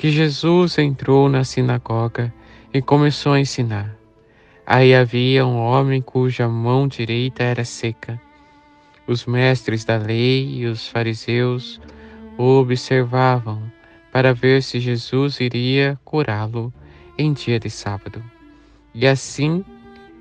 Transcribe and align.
que 0.00 0.10
Jesus 0.10 0.78
entrou 0.78 1.28
na 1.28 1.44
sinagoga 1.44 2.32
e 2.72 2.80
começou 2.80 3.34
a 3.34 3.40
ensinar. 3.40 3.94
Aí 4.64 4.94
havia 4.94 5.44
um 5.44 5.58
homem 5.58 6.00
cuja 6.00 6.48
mão 6.48 6.88
direita 6.88 7.42
era 7.42 7.66
seca. 7.66 8.18
Os 9.06 9.26
mestres 9.26 9.84
da 9.84 9.98
lei 9.98 10.54
e 10.54 10.64
os 10.64 10.88
fariseus 10.88 11.78
o 12.38 12.60
observavam 12.60 13.62
para 14.10 14.32
ver 14.32 14.62
se 14.62 14.80
Jesus 14.80 15.38
iria 15.38 16.00
curá-lo 16.02 16.72
em 17.18 17.34
dia 17.34 17.60
de 17.60 17.68
sábado, 17.68 18.24
e 18.94 19.06
assim 19.06 19.62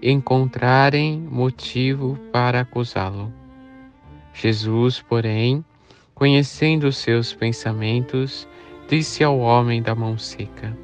encontrarem 0.03 1.21
motivo 1.21 2.19
para 2.33 2.59
acusá-lo. 2.59 3.31
Jesus, 4.33 5.01
porém, 5.01 5.63
conhecendo 6.13 6.91
seus 6.91 7.33
pensamentos, 7.33 8.45
disse 8.89 9.23
ao 9.23 9.37
homem 9.39 9.81
da 9.81 9.93
mão 9.93 10.17
seca: 10.17 10.75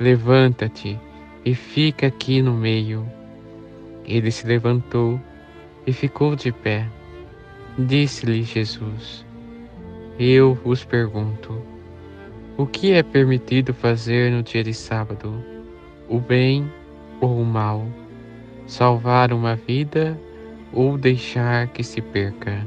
Levanta-te 0.00 0.98
e 1.44 1.54
fica 1.54 2.06
aqui 2.06 2.40
no 2.40 2.54
meio. 2.54 3.06
Ele 4.04 4.30
se 4.30 4.46
levantou 4.46 5.20
e 5.86 5.92
ficou 5.92 6.34
de 6.34 6.50
pé. 6.50 6.88
Disse-lhe 7.78 8.42
Jesus: 8.42 9.24
Eu 10.18 10.54
vos 10.54 10.84
pergunto: 10.84 11.62
o 12.56 12.66
que 12.66 12.92
é 12.92 13.02
permitido 13.02 13.74
fazer 13.74 14.30
no 14.30 14.42
dia 14.42 14.64
de 14.64 14.74
sábado? 14.74 15.42
O 16.08 16.18
bem 16.18 16.70
ou 17.20 17.40
o 17.40 17.44
mal? 17.44 17.86
Salvar 18.66 19.32
uma 19.32 19.54
vida 19.54 20.18
ou 20.72 20.96
deixar 20.96 21.68
que 21.68 21.82
se 21.82 22.00
perca? 22.00 22.66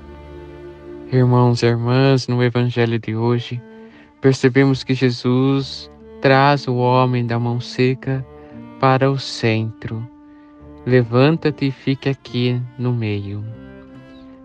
Irmãos 1.13 1.61
e 1.61 1.65
irmãs, 1.65 2.25
no 2.29 2.41
Evangelho 2.41 2.97
de 2.97 3.13
hoje, 3.13 3.61
percebemos 4.21 4.81
que 4.81 4.93
Jesus 4.93 5.91
traz 6.21 6.69
o 6.69 6.75
homem 6.75 7.27
da 7.27 7.37
mão 7.37 7.59
seca 7.59 8.25
para 8.79 9.11
o 9.11 9.19
centro. 9.19 10.07
Levanta-te 10.85 11.65
e 11.65 11.71
fique 11.71 12.07
aqui 12.07 12.61
no 12.79 12.93
meio. 12.93 13.43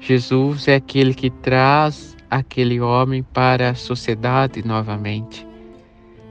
Jesus 0.00 0.66
é 0.66 0.74
aquele 0.74 1.14
que 1.14 1.30
traz 1.30 2.16
aquele 2.28 2.80
homem 2.80 3.22
para 3.22 3.70
a 3.70 3.74
sociedade 3.76 4.66
novamente. 4.66 5.46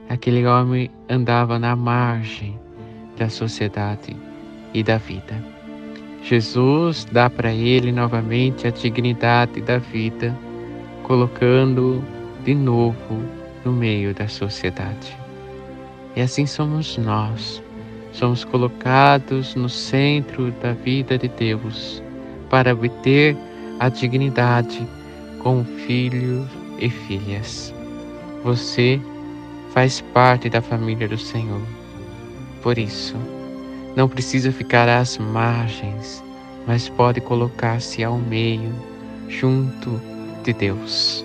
Aquele 0.06 0.46
homem 0.46 0.90
andava 1.08 1.58
na 1.58 1.74
margem 1.74 2.60
da 3.16 3.30
sociedade 3.30 4.14
e 4.74 4.82
da 4.82 4.98
vida. 4.98 5.55
Jesus 6.28 7.06
dá 7.12 7.30
para 7.30 7.52
ele 7.52 7.92
novamente 7.92 8.66
a 8.66 8.70
dignidade 8.70 9.60
da 9.60 9.78
vida, 9.78 10.36
colocando 11.04 12.02
de 12.42 12.52
novo 12.52 13.22
no 13.64 13.72
meio 13.72 14.12
da 14.12 14.26
sociedade. 14.26 15.16
E 16.16 16.20
assim 16.20 16.44
somos 16.44 16.98
nós, 16.98 17.62
somos 18.10 18.44
colocados 18.44 19.54
no 19.54 19.68
centro 19.68 20.50
da 20.60 20.72
vida 20.72 21.16
de 21.16 21.28
Deus 21.28 22.02
para 22.50 22.74
obter 22.74 23.36
a 23.78 23.88
dignidade 23.88 24.84
como 25.38 25.64
filhos 25.64 26.48
e 26.80 26.90
filhas. 26.90 27.72
Você 28.42 29.00
faz 29.72 30.00
parte 30.12 30.50
da 30.50 30.60
família 30.60 31.06
do 31.06 31.18
Senhor. 31.18 31.62
Por 32.62 32.78
isso, 32.78 33.14
não 33.96 34.06
precisa 34.06 34.52
ficar 34.52 34.88
às 34.90 35.16
margens, 35.16 36.22
mas 36.66 36.86
pode 36.86 37.18
colocar-se 37.20 38.04
ao 38.04 38.18
meio, 38.18 38.72
junto 39.26 40.00
de 40.44 40.52
Deus. 40.52 41.24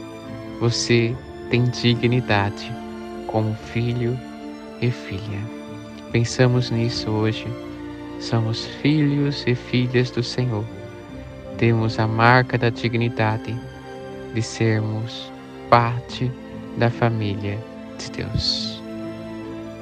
Você 0.61 1.13
tem 1.49 1.65
dignidade 1.65 2.71
como 3.27 3.53
filho 3.53 4.17
e 4.81 4.89
filha. 4.89 5.39
Pensamos 6.13 6.71
nisso 6.71 7.11
hoje. 7.11 7.45
Somos 8.21 8.65
filhos 8.81 9.43
e 9.45 9.53
filhas 9.53 10.09
do 10.09 10.23
Senhor. 10.23 10.63
Temos 11.57 11.99
a 11.99 12.07
marca 12.07 12.57
da 12.57 12.69
dignidade 12.69 13.53
de 14.33 14.41
sermos 14.41 15.29
parte 15.69 16.31
da 16.77 16.89
família 16.89 17.57
de 17.97 18.11
Deus 18.11 18.80